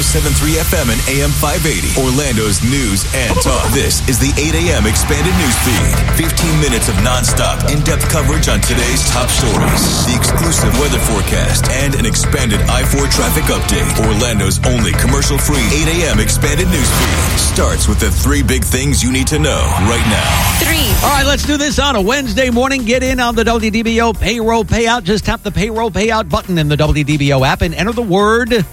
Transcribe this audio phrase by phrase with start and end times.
[0.00, 1.92] 1073 FM and AM 580.
[2.00, 3.68] Orlando's news and talk.
[3.76, 4.88] This is the 8 a.m.
[4.88, 5.92] expanded news feed.
[6.16, 11.68] 15 minutes of nonstop, in depth coverage on today's top stories, the exclusive weather forecast,
[11.84, 13.92] and an expanded I 4 traffic update.
[14.08, 16.16] Orlando's only commercial free 8 a.m.
[16.16, 17.20] expanded news feed
[17.52, 20.32] starts with the three big things you need to know right now.
[20.64, 20.88] Three.
[21.04, 22.88] All right, let's do this on a Wednesday morning.
[22.88, 25.04] Get in on the WDBO payroll payout.
[25.04, 28.64] Just tap the payroll payout button in the WDBO app and enter the word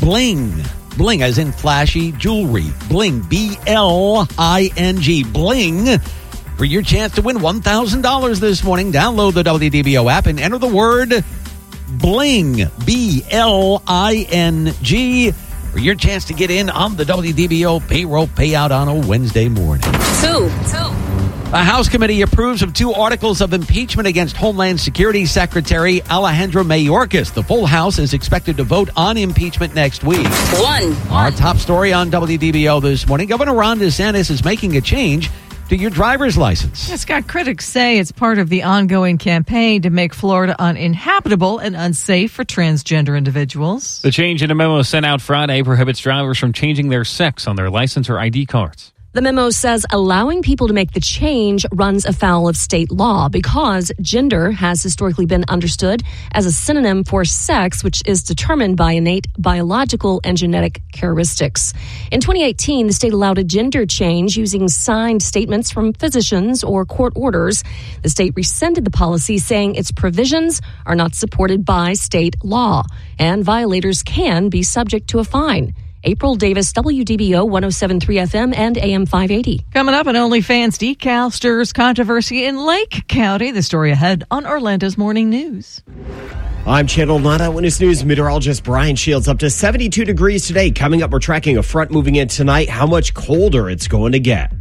[0.00, 0.52] bling.
[0.96, 2.66] Bling as in flashy jewelry.
[2.88, 3.22] Bling.
[3.22, 5.24] B L I N G.
[5.24, 5.98] Bling.
[6.56, 10.66] For your chance to win $1,000 this morning, download the WDBO app and enter the
[10.66, 11.22] word
[11.88, 12.62] bling.
[12.84, 15.32] B L I N G.
[15.72, 19.84] For your chance to get in on the WDBO payroll payout on a Wednesday morning.
[20.22, 20.50] Two.
[20.70, 20.95] Two.
[21.56, 27.32] A House committee approves of two articles of impeachment against Homeland Security Secretary Alejandro Mayorkas.
[27.32, 30.26] The full House is expected to vote on impeachment next week.
[30.60, 30.92] One.
[31.10, 35.30] Our top story on WDBO this morning Governor Ron DeSantis is making a change
[35.70, 36.78] to your driver's license.
[36.78, 42.32] Scott, critics say it's part of the ongoing campaign to make Florida uninhabitable and unsafe
[42.32, 44.02] for transgender individuals.
[44.02, 47.56] The change in a memo sent out Friday prohibits drivers from changing their sex on
[47.56, 48.92] their license or ID cards.
[49.16, 53.90] The memo says allowing people to make the change runs afoul of state law because
[53.98, 59.26] gender has historically been understood as a synonym for sex, which is determined by innate
[59.38, 61.72] biological and genetic characteristics.
[62.12, 67.14] In 2018, the state allowed a gender change using signed statements from physicians or court
[67.16, 67.64] orders.
[68.02, 72.82] The state rescinded the policy, saying its provisions are not supported by state law,
[73.18, 75.74] and violators can be subject to a fine.
[76.04, 79.64] April Davis, WDBO 1073 FM and AM 580.
[79.72, 83.50] Coming up, an OnlyFans decal stirs controversy in Lake County.
[83.50, 85.82] The story ahead on Orlando's Morning News.
[86.66, 89.28] I'm Channel 9 Eyewitness News meteorologist Brian Shields.
[89.28, 90.70] Up to 72 degrees today.
[90.70, 92.68] Coming up, we're tracking a front moving in tonight.
[92.68, 94.52] How much colder it's going to get.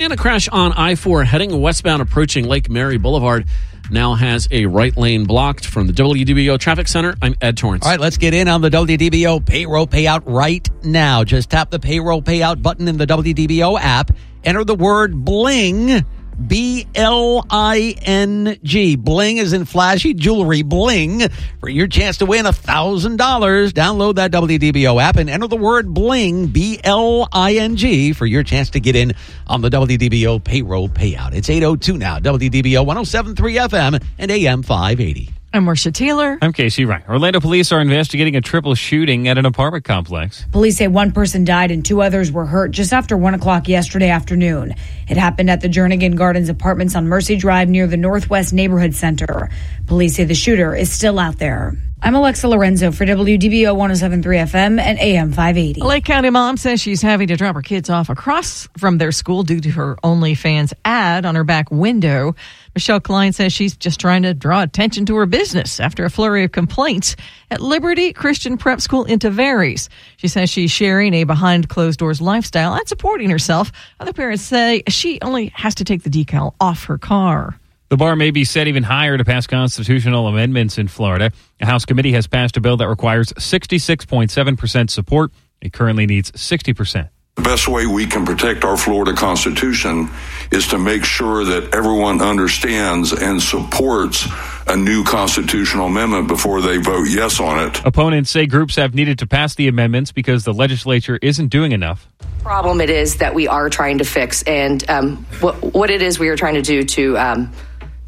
[0.00, 3.46] And a crash on I 4 heading westbound approaching Lake Mary Boulevard
[3.90, 7.14] now has a right lane blocked from the WDBO Traffic Center.
[7.20, 7.84] I'm Ed Torrance.
[7.84, 11.24] All right, let's get in on the WDBO payroll payout right now.
[11.24, 14.10] Just tap the payroll payout button in the WDBO app,
[14.44, 16.04] enter the word bling.
[16.34, 18.96] B L I N G.
[18.96, 20.62] Bling is in flashy jewelry.
[20.62, 21.28] Bling
[21.60, 23.72] for your chance to win a thousand dollars.
[23.72, 26.48] Download that WDBO app and enter the word bling.
[26.48, 29.12] B L I N G for your chance to get in
[29.46, 31.34] on the WDBO payroll payout.
[31.34, 32.18] It's 802 now.
[32.18, 35.30] WDBO 1073 FM and AM 580.
[35.54, 36.36] I'm Marcia Taylor.
[36.42, 37.08] I'm Casey Wright.
[37.08, 40.44] Orlando police are investigating a triple shooting at an apartment complex.
[40.50, 44.08] Police say one person died and two others were hurt just after 1 o'clock yesterday
[44.08, 44.74] afternoon.
[45.08, 49.48] It happened at the Jernigan Gardens Apartments on Mercy Drive near the Northwest Neighborhood Center.
[49.86, 51.76] Police say the shooter is still out there.
[52.04, 55.80] I'm Alexa Lorenzo for WDBO 1073 FM and AM 580.
[55.80, 59.10] A Lake County mom says she's having to drop her kids off across from their
[59.10, 62.36] school due to her OnlyFans ad on her back window.
[62.74, 66.44] Michelle Klein says she's just trying to draw attention to her business after a flurry
[66.44, 67.16] of complaints
[67.50, 69.88] at Liberty Christian Prep School in Tavares.
[70.18, 73.72] She says she's sharing a behind closed doors lifestyle and supporting herself.
[73.98, 77.58] Other parents say she only has to take the decal off her car.
[77.90, 81.30] The bar may be set even higher to pass constitutional amendments in Florida.
[81.60, 85.32] A House committee has passed a bill that requires 66.7% support.
[85.60, 87.10] It currently needs 60%.
[87.36, 90.08] The best way we can protect our Florida Constitution
[90.52, 94.28] is to make sure that everyone understands and supports
[94.68, 97.84] a new constitutional amendment before they vote yes on it.
[97.84, 102.08] Opponents say groups have needed to pass the amendments because the legislature isn't doing enough.
[102.40, 106.20] Problem it is that we are trying to fix, and um, what, what it is
[106.20, 107.18] we are trying to do to.
[107.18, 107.52] Um,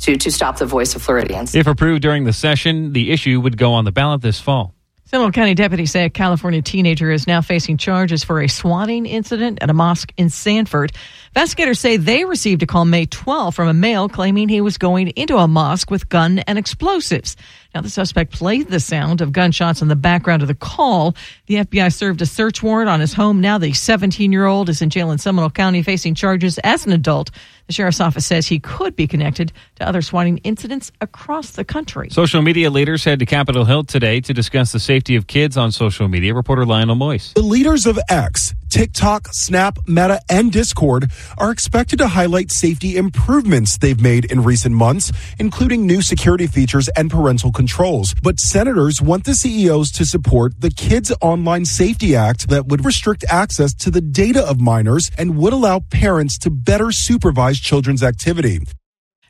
[0.00, 1.54] to, to stop the voice of Floridians.
[1.54, 4.74] If approved during the session, the issue would go on the ballot this fall.
[5.08, 9.58] Seminole County deputies say a California teenager is now facing charges for a swatting incident
[9.62, 10.90] at a mosque in Sanford.
[11.36, 15.08] Investigators say they received a call May 12 from a male claiming he was going
[15.08, 17.36] into a mosque with gun and explosives.
[17.74, 21.14] Now, the suspect played the sound of gunshots in the background of the call.
[21.44, 23.42] The FBI served a search warrant on his home.
[23.42, 26.92] Now, the 17 year old is in jail in Seminole County facing charges as an
[26.92, 27.30] adult.
[27.66, 32.08] The sheriff's office says he could be connected to other swatting incidents across the country.
[32.08, 35.70] Social media leaders head to Capitol Hill today to discuss the safety of kids on
[35.70, 36.32] social media.
[36.32, 37.34] Reporter Lionel Moise.
[37.34, 43.78] The leaders of X, TikTok, Snap, Meta, and Discord are expected to highlight safety improvements
[43.78, 48.14] they've made in recent months, including new security features and parental controls.
[48.22, 53.24] But senators want the CEOs to support the Kids Online Safety Act that would restrict
[53.30, 58.58] access to the data of minors and would allow parents to better supervise children's activity.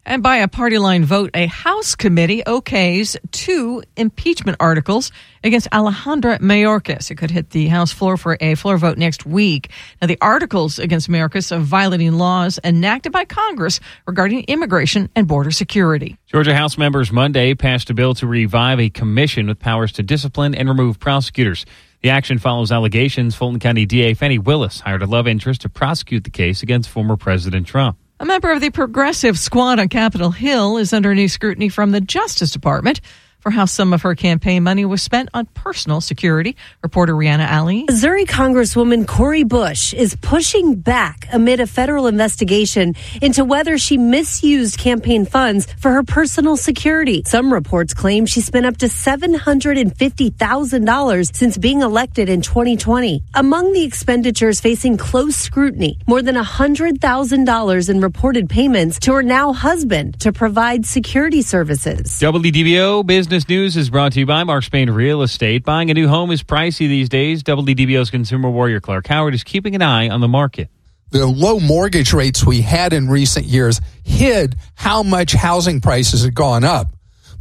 [0.08, 5.10] And by a party line vote, a House committee okays two impeachment articles
[5.42, 7.10] against Alejandro Mayorkas.
[7.10, 9.68] It could hit the House floor for a floor vote next week.
[10.00, 15.50] Now, the articles against Mayorkas are violating laws enacted by Congress regarding immigration and border
[15.50, 16.16] security.
[16.28, 20.54] Georgia House members Monday passed a bill to revive a commission with powers to discipline
[20.54, 21.66] and remove prosecutors.
[22.02, 26.22] The action follows allegations Fulton County DA Fani Willis hired a love interest to prosecute
[26.22, 27.98] the case against former President Trump.
[28.18, 32.00] A member of the Progressive Squad on Capitol Hill is under new scrutiny from the
[32.00, 33.02] Justice Department
[33.46, 36.56] for how some of her campaign money was spent on personal security.
[36.82, 37.84] Reporter Rihanna Ali.
[37.84, 44.78] Missouri Congresswoman Cori Bush is pushing back amid a federal investigation into whether she misused
[44.78, 47.22] campaign funds for her personal security.
[47.24, 53.22] Some reports claim she spent up to $750,000 since being elected in 2020.
[53.34, 59.52] Among the expenditures facing close scrutiny, more than $100,000 in reported payments to her now
[59.52, 62.18] husband to provide security services.
[62.20, 65.62] WDBO Business News is brought to you by Mark Spain Real Estate.
[65.62, 67.42] Buying a new home is pricey these days.
[67.42, 70.70] WDBO's consumer warrior Clark Howard is keeping an eye on the market.
[71.10, 76.34] The low mortgage rates we had in recent years hid how much housing prices had
[76.34, 76.86] gone up.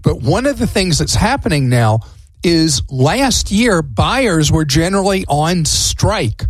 [0.03, 2.01] But one of the things that's happening now
[2.43, 6.43] is last year buyers were generally on strike.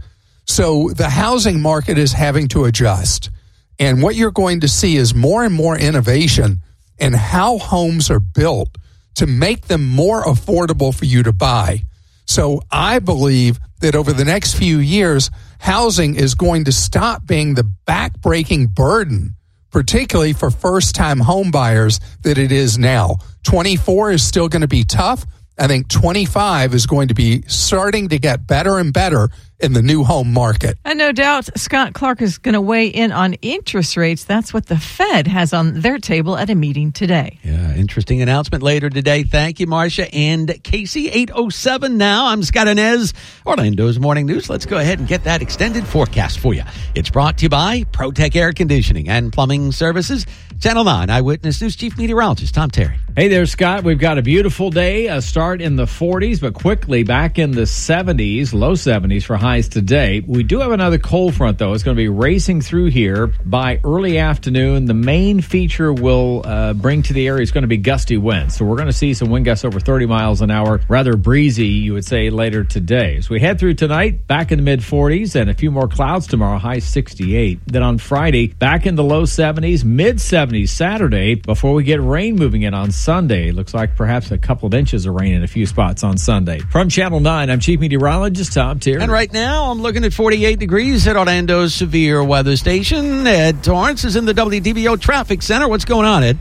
[0.46, 3.30] So the housing market is having to adjust.
[3.78, 6.62] And what you're going to see is more and more innovation
[6.98, 8.76] in how homes are built
[9.16, 11.82] to make them more affordable for you to buy.
[12.26, 15.30] So I believe that over the next few years,
[15.60, 19.36] housing is going to stop being the backbreaking burden,
[19.72, 23.18] particularly for first time home buyers, that it is now.
[23.44, 25.26] 24 is still going to be tough.
[25.58, 29.30] I think 25 is going to be starting to get better and better
[29.60, 30.78] in the new home market.
[30.86, 34.24] And no doubt Scott Clark is going to weigh in on interest rates.
[34.24, 37.40] That's what the Fed has on their table at a meeting today.
[37.44, 39.24] Yeah, interesting announcement later today.
[39.24, 41.10] Thank you, Marcia and Casey.
[41.10, 42.28] 807 now.
[42.28, 43.14] I'm Scott Anez,
[43.46, 44.50] Orlando's Morning News.
[44.50, 46.64] Let's go ahead and get that extended forecast for you.
[46.94, 50.26] It's brought to you by ProTech Air Conditioning and Plumbing Services.
[50.60, 52.96] Channel 9 Eyewitness News Chief Meteorologist Tom Terry.
[53.18, 53.86] Hey there, Scott.
[53.86, 55.08] We've got a beautiful day.
[55.08, 59.70] A start in the 40s, but quickly back in the 70s, low 70s for highs
[59.70, 60.22] today.
[60.28, 61.72] We do have another cold front, though.
[61.72, 64.84] It's going to be racing through here by early afternoon.
[64.84, 68.58] The main feature will uh, bring to the area is going to be gusty winds.
[68.58, 71.68] So we're going to see some wind gusts over 30 miles an hour, rather breezy,
[71.68, 73.16] you would say, later today.
[73.16, 76.28] As we head through tonight, back in the mid 40s and a few more clouds
[76.28, 77.62] tomorrow, high 68.
[77.66, 82.36] Then on Friday, back in the low 70s, mid 70s Saturday before we get rain
[82.36, 83.52] moving in on Sunday.
[83.52, 86.58] Looks like perhaps a couple of inches of rain in a few spots on Sunday.
[86.72, 89.00] From Channel 9, I'm Chief Meteorologist Tom Terry.
[89.00, 93.28] And right now, I'm looking at 48 degrees at Orlando's severe weather station.
[93.28, 95.68] Ed Torrance is in the WDBO Traffic Center.
[95.68, 96.40] What's going on, Ed?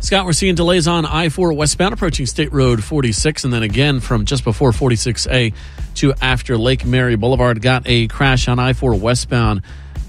[0.00, 4.00] Scott, we're seeing delays on I 4 westbound approaching State Road 46, and then again
[4.00, 5.54] from just before 46A
[5.94, 7.62] to after Lake Mary Boulevard.
[7.62, 9.62] Got a crash on I 4 westbound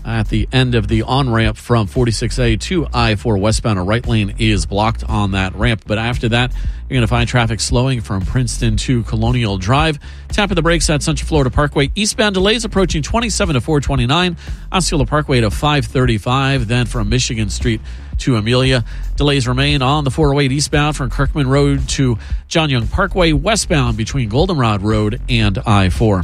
[0.06, 3.80] at the end of the on ramp from 46A to I 4 westbound.
[3.80, 5.84] A right lane is blocked on that ramp.
[5.86, 10.00] But after that, you're going to find traffic slowing from Princeton to Colonial Drive.
[10.30, 11.92] Tap of the brakes at Central Florida Parkway.
[11.96, 14.38] Eastbound delays approaching 27 to 429.
[14.72, 16.68] Osceola Parkway to 535.
[16.68, 17.82] Then from Michigan Street
[18.20, 18.84] to Amelia.
[19.16, 22.18] Delays remain on the 408 eastbound from Kirkman Road to
[22.48, 26.24] John Young Parkway, westbound between Goldenrod Road and I 4.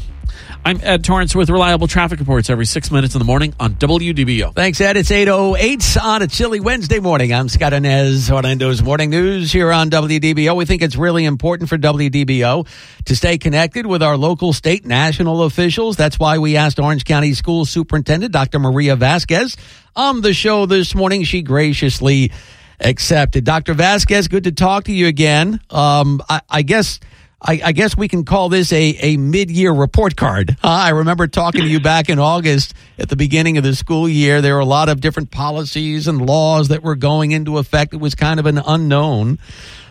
[0.66, 4.54] I'm Ed Torrance with reliable traffic reports every six minutes in the morning on WDBO.
[4.54, 4.98] Thanks, Ed.
[4.98, 7.34] It's 8.08 on a chilly Wednesday morning.
[7.34, 10.56] I'm Scott Anez, Orlando's Morning News here on WDBO.
[10.56, 12.68] We think it's really important for WDBO
[13.06, 15.96] to stay connected with our local, state, national officials.
[15.96, 18.60] That's why we asked Orange County School Superintendent Dr.
[18.60, 19.58] Maria Vazquez
[19.96, 21.24] on the show this morning.
[21.24, 22.32] She graciously
[22.80, 23.44] accepted.
[23.44, 23.74] Dr.
[23.74, 25.60] Vazquez, good to talk to you again.
[25.70, 27.00] Um, I, I guess–
[27.42, 30.58] I, I, guess we can call this a, a mid year report card.
[30.64, 34.10] Uh, I remember talking to you back in August at the beginning of the school
[34.10, 34.42] year.
[34.42, 37.94] There were a lot of different policies and laws that were going into effect.
[37.94, 39.40] It was kind of an unknown.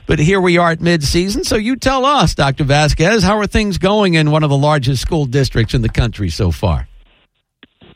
[0.07, 1.45] But here we are at mid season.
[1.45, 2.65] So you tell us, Dr.
[2.65, 6.31] Vazquez, how are things going in one of the largest school districts in the country
[6.31, 6.89] so far?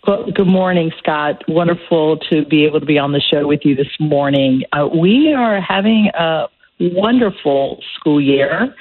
[0.06, 1.42] Well, good morning, Scott.
[1.46, 4.64] Wonderful to be able to be on the show with you this morning.
[4.72, 6.48] Uh, we are having a
[6.80, 8.74] wonderful school year.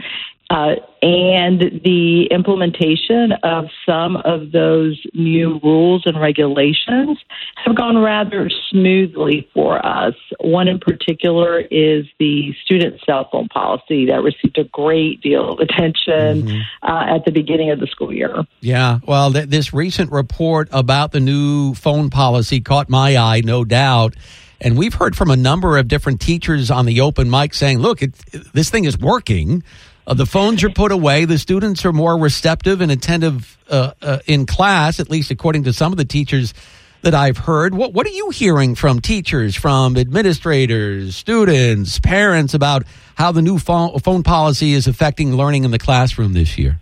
[0.52, 7.18] Uh, and the implementation of some of those new rules and regulations
[7.56, 10.14] have gone rather smoothly for us.
[10.42, 15.60] One in particular is the student cell phone policy that received a great deal of
[15.60, 16.60] attention mm-hmm.
[16.84, 18.44] uh, at the beginning of the school year.
[18.60, 23.64] Yeah, well, th- this recent report about the new phone policy caught my eye, no
[23.64, 24.16] doubt.
[24.60, 28.04] And we've heard from a number of different teachers on the open mic saying, look,
[28.04, 28.14] it,
[28.54, 29.64] this thing is working.
[30.12, 31.24] Uh, the phones are put away.
[31.24, 35.72] The students are more receptive and attentive uh, uh, in class, at least according to
[35.72, 36.54] some of the teachers
[37.02, 37.74] that I've heard.
[37.74, 42.84] What, what are you hearing from teachers, from administrators, students, parents about
[43.16, 46.82] how the new phone, phone policy is affecting learning in the classroom this year?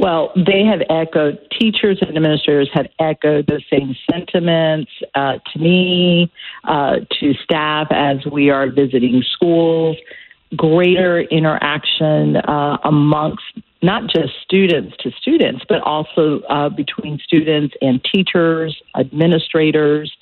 [0.00, 6.32] Well, they have echoed, teachers and administrators have echoed those same sentiments uh, to me,
[6.64, 9.96] uh, to staff as we are visiting schools.
[10.54, 13.42] Greater interaction uh, amongst
[13.82, 20.12] not just students to students, but also uh, between students and teachers, administrators.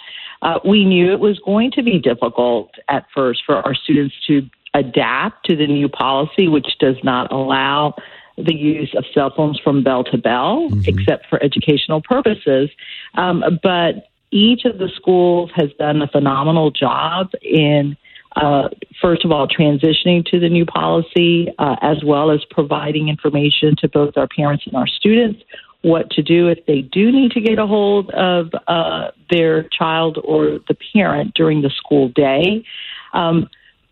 [0.42, 4.48] Uh, we knew it was going to be difficult at first for our students to
[4.74, 7.94] adapt to the new policy, which does not allow
[8.36, 10.80] the use of cell phones from bell to bell, mm-hmm.
[10.86, 12.68] except for educational purposes.
[13.14, 17.96] Um, but each of the schools has done a phenomenal job in,
[18.36, 18.68] uh,
[19.00, 23.88] first of all, transitioning to the new policy, uh, as well as providing information to
[23.88, 25.42] both our parents and our students
[25.84, 30.18] what to do if they do need to get a hold of uh, their child
[30.24, 32.64] or the parent during the school day.
[33.12, 33.50] Um,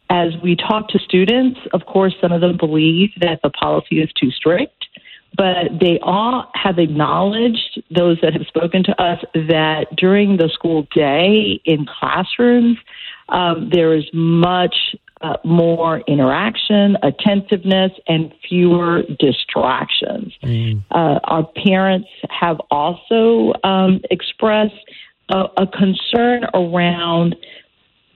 [0.08, 4.10] as we talk to students, of course, some of them believe that the policy is
[4.18, 4.86] too strict,
[5.36, 10.86] but they all have acknowledged, those that have spoken to us, that during the school
[10.94, 12.78] day in classrooms,
[13.32, 14.76] um, there is much
[15.22, 20.32] uh, more interaction, attentiveness, and fewer distractions.
[20.42, 20.82] Mm.
[20.90, 24.74] Uh, our parents have also um, expressed
[25.28, 27.36] a, a concern around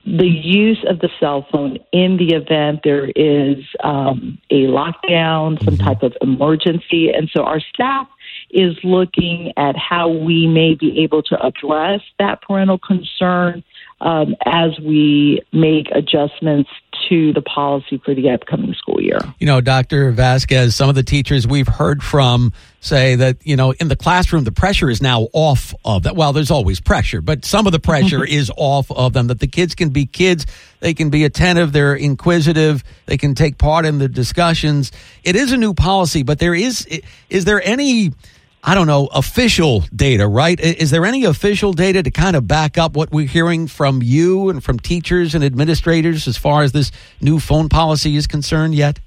[0.05, 5.75] the use of the cell phone in the event there is um, a lockdown, some
[5.75, 5.83] mm-hmm.
[5.83, 7.09] type of emergency.
[7.11, 8.07] And so our staff
[8.49, 13.63] is looking at how we may be able to address that parental concern
[13.99, 16.69] um, as we make adjustments
[17.09, 19.19] to the policy for the upcoming school year.
[19.39, 20.11] You know, Dr.
[20.11, 24.43] Vazquez, some of the teachers we've heard from say that, you know, in the classroom,
[24.43, 26.15] the pressure is now off of that.
[26.15, 29.47] Well, there's always pressure, but some of the pressure is off of them, that the
[29.47, 30.45] kids can be kids.
[30.79, 31.71] They can be attentive.
[31.71, 32.83] They're inquisitive.
[33.05, 34.91] They can take part in the discussions.
[35.23, 36.85] It is a new policy, but there is,
[37.29, 38.11] is there any,
[38.67, 40.59] I don't know, official data, right?
[40.59, 44.49] Is there any official data to kind of back up what we're hearing from you
[44.49, 48.99] and from teachers and administrators as far as this new phone policy is concerned yet?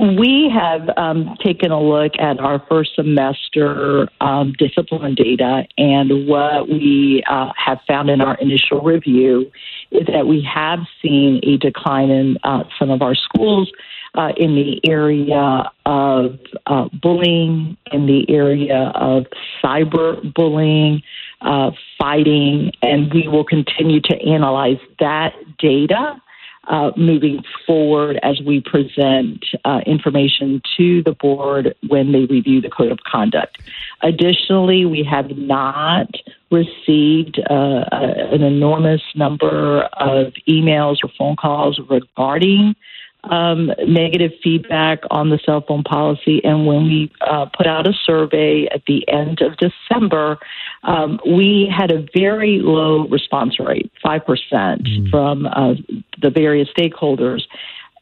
[0.00, 6.68] We have um, taken a look at our first semester um, discipline data, and what
[6.68, 9.50] we uh, have found in our initial review
[9.90, 13.70] is that we have seen a decline in uh, some of our schools
[14.14, 19.26] uh, in the area of uh, bullying, in the area of
[19.62, 21.02] cyber bullying,
[21.40, 26.20] uh, fighting, and we will continue to analyze that data.
[26.68, 32.70] Uh, moving forward as we present uh, information to the board when they review the
[32.70, 33.58] code of conduct.
[34.00, 36.06] Additionally, we have not
[36.52, 42.76] received uh, an enormous number of emails or phone calls regarding
[43.24, 46.40] um, negative feedback on the cell phone policy.
[46.44, 50.38] And when we uh, put out a survey at the end of December,
[50.82, 55.74] um, we had a very low response rate, 5% mm hmm from uh,
[56.22, 57.42] the various stakeholders.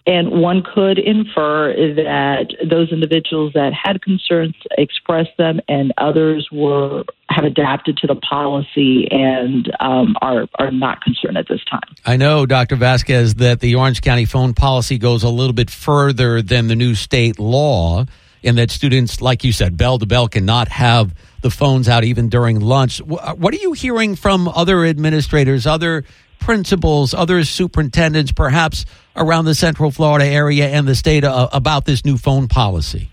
[0.06, 7.04] And one could infer that those individuals that had concerns expressed them, and others were
[7.30, 11.94] have adapted to the policy and um, are are not concerned at this time.
[12.04, 12.76] I know, Dr.
[12.76, 16.94] Vazquez, that the Orange County phone policy goes a little bit further than the new
[16.94, 18.04] state law,
[18.42, 22.28] in that students, like you said, bell to bell, cannot have the phones out even
[22.28, 23.00] during lunch.
[23.00, 26.04] What are you hearing from other administrators, other
[26.40, 32.04] principals, other superintendents, perhaps around the Central Florida area and the state uh, about this
[32.04, 33.10] new phone policy?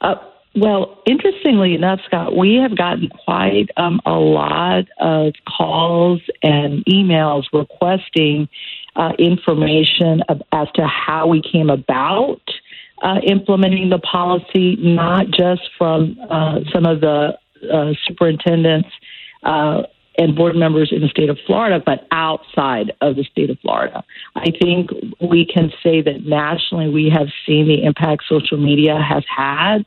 [0.00, 0.14] Uh,
[0.56, 7.44] well, interestingly enough, Scott, we have gotten quite um, a lot of calls and emails
[7.52, 8.48] requesting
[8.96, 12.40] uh, information of, as to how we came about
[13.02, 17.36] uh, implementing the policy, not just from uh, some of the
[17.70, 18.88] uh, superintendents
[19.42, 19.82] uh,
[20.18, 24.02] and board members in the state of Florida, but outside of the state of Florida.
[24.34, 29.24] I think we can say that nationally we have seen the impact social media has
[29.28, 29.84] had,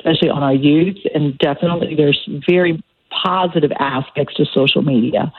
[0.00, 5.32] especially on our youth, and definitely there's very positive aspects to social media.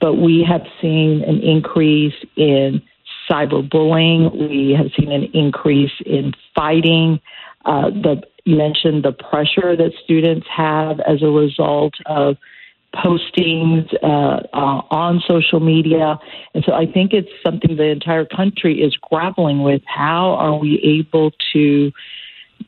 [0.00, 2.82] But we have seen an increase in
[3.30, 7.20] cyberbullying, we have seen an increase in fighting.
[7.64, 12.38] Uh, the you mentioned the pressure that students have as a result of
[12.94, 16.18] postings uh, uh, on social media.
[16.54, 19.82] And so I think it's something the entire country is grappling with.
[19.84, 21.92] How are we able to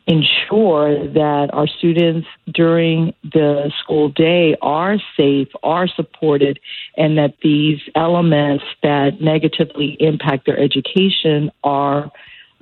[0.07, 6.59] ensure that our students during the school day are safe, are supported,
[6.97, 12.11] and that these elements that negatively impact their education are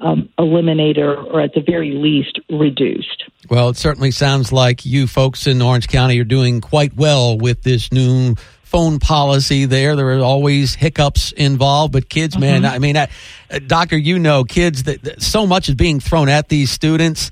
[0.00, 3.24] um, eliminated or at the very least reduced.
[3.50, 7.62] Well, it certainly sounds like you folks in Orange County are doing quite well with
[7.62, 8.34] this new
[8.68, 9.96] phone policy there.
[9.96, 12.62] There are always hiccups involved, but kids, mm-hmm.
[12.62, 13.08] man, I mean, I,
[13.50, 17.30] uh, doctor, you know, kids that, that, so much is being thrown at these students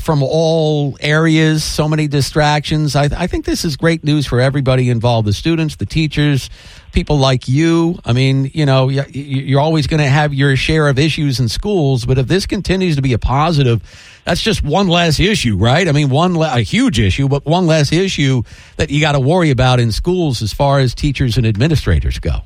[0.00, 2.96] from all areas, so many distractions.
[2.96, 6.50] I, I think this is great news for everybody involved, the students, the teachers,
[6.92, 7.98] people like you.
[8.04, 12.06] I mean, you know, you're always going to have your share of issues in schools,
[12.06, 13.82] but if this continues to be a positive,
[14.24, 15.86] that's just one less issue, right?
[15.86, 18.42] I mean, one le- a huge issue, but one less issue
[18.76, 22.42] that you got to worry about in schools as far as teachers and administrators go.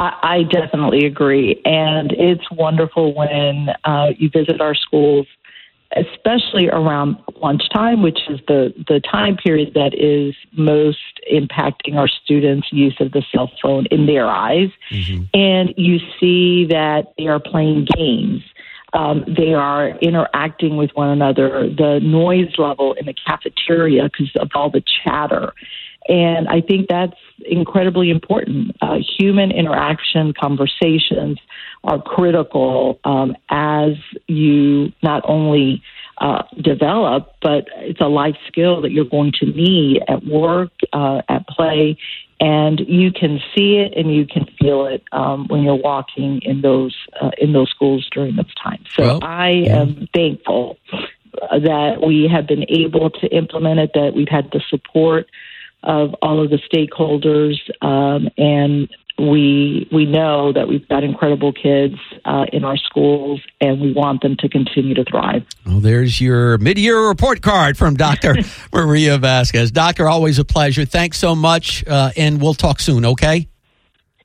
[0.00, 5.26] I, definitely agree, and it's wonderful when uh, you visit our schools,
[5.96, 12.68] especially around lunchtime, which is the the time period that is most impacting our students'
[12.70, 15.24] use of the cell phone in their eyes, mm-hmm.
[15.34, 18.42] and you see that they are playing games
[18.94, 24.48] um, they are interacting with one another, the noise level in the cafeteria because of
[24.54, 25.52] all the chatter.
[26.08, 28.76] And I think that's incredibly important.
[28.80, 31.38] Uh, human interaction conversations
[31.84, 33.92] are critical um, as
[34.26, 35.82] you not only
[36.20, 41.20] uh, develop, but it's a life skill that you're going to need at work, uh,
[41.28, 41.96] at play,
[42.40, 46.60] and you can see it and you can feel it um, when you're walking in
[46.60, 48.82] those uh, in those schools during this time.
[48.96, 49.82] So well, I yeah.
[49.82, 50.78] am thankful
[51.50, 53.90] that we have been able to implement it.
[53.94, 55.26] That we've had the support
[55.82, 61.96] of all of the stakeholders, um, and we we know that we've got incredible kids
[62.24, 65.44] uh, in our schools, and we want them to continue to thrive.
[65.66, 68.36] Well, there's your mid-year report card from Dr.
[68.72, 69.72] Maria Vazquez.
[69.72, 70.84] Doctor, always a pleasure.
[70.84, 73.04] Thanks so much, uh, and we'll talk soon.
[73.04, 73.47] Okay.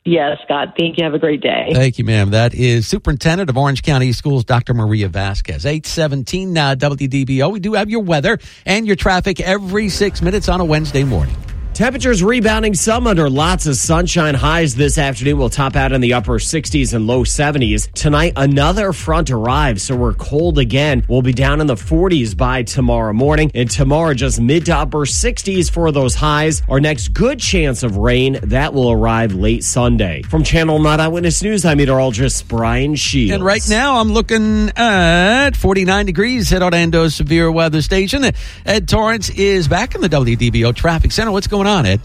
[0.05, 0.73] Yes, Scott.
[0.77, 1.05] Thank you.
[1.05, 1.69] Have a great day.
[1.73, 2.31] Thank you, ma'am.
[2.31, 4.73] That is Superintendent of Orange County Schools, Dr.
[4.73, 5.65] Maria Vazquez.
[5.65, 7.51] 817 uh, WDBO.
[7.51, 11.37] We do have your weather and your traffic every six minutes on a Wednesday morning.
[11.73, 14.36] Temperatures rebounding some under lots of sunshine.
[14.36, 17.91] Highs this afternoon will top out in the upper 60s and low 70s.
[17.93, 21.03] Tonight, another front arrives, so we're cold again.
[21.09, 23.49] We'll be down in the 40s by tomorrow morning.
[23.55, 26.62] And tomorrow, just mid to upper 60s for those highs.
[26.69, 30.21] Our next good chance of rain, that will arrive late Sunday.
[30.21, 33.33] From Channel 9 Eyewitness News, I'm meteorologist Brian Shields.
[33.33, 38.25] And right now, I'm looking at 49 degrees at Orlando's severe weather station.
[38.63, 41.31] Ed Torrance is back in the WDBO traffic center.
[41.31, 42.02] What's going going on, Ed?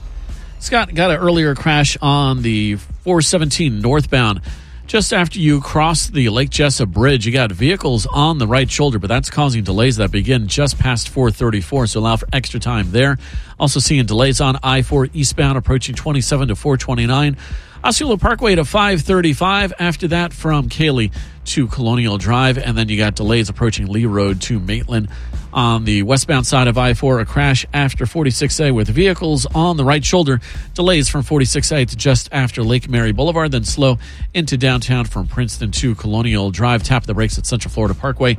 [0.60, 4.40] Scott got an earlier crash on the 417 northbound.
[4.86, 8.98] Just after you cross the Lake Jesup Bridge, you got vehicles on the right shoulder,
[8.98, 13.18] but that's causing delays that begin just past 434, so allow for extra time there.
[13.60, 17.36] Also seeing delays on I 4 eastbound approaching 27 to 429.
[17.84, 19.74] Osceola Parkway to 535.
[19.78, 21.12] After that, from Kaley
[21.46, 22.58] to Colonial Drive.
[22.58, 25.08] And then you got delays approaching Lee Road to Maitland.
[25.52, 29.84] On the westbound side of I 4, a crash after 46A with vehicles on the
[29.84, 30.40] right shoulder.
[30.74, 33.98] Delays from 46A to just after Lake Mary Boulevard, then slow
[34.34, 36.82] into downtown from Princeton to Colonial Drive.
[36.82, 38.36] Tap the brakes at Central Florida Parkway.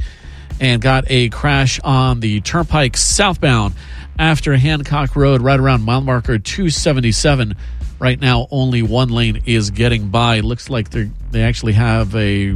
[0.61, 3.75] And got a crash on the Turnpike southbound
[4.17, 7.55] after Hancock Road, right around mile marker 277
[7.99, 10.39] Right now, only one lane is getting by.
[10.39, 12.51] Looks like they they actually have a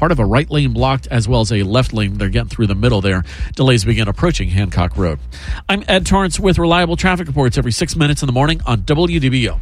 [0.00, 2.16] part of a right lane blocked as well as a left lane.
[2.16, 3.22] They're getting through the middle there.
[3.54, 5.18] Delays begin approaching Hancock Road.
[5.68, 9.60] I'm Ed Torrance with reliable traffic reports every six minutes in the morning on WDBO.